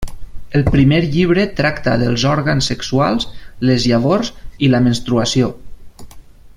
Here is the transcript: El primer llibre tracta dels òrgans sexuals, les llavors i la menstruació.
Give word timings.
El 0.59 0.63
primer 0.75 1.01
llibre 1.15 1.43
tracta 1.59 1.93
dels 2.03 2.23
òrgans 2.31 2.71
sexuals, 2.73 3.29
les 3.71 3.85
llavors 3.93 4.35
i 4.69 4.71
la 4.75 4.83
menstruació. 4.87 5.53